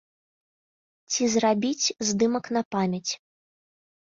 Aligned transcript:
Ці 1.11 1.23
зрабіць 1.35 1.93
здымак 2.09 2.45
на 2.57 2.61
памяць. 2.77 3.11